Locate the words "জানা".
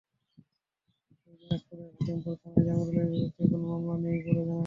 4.39-4.45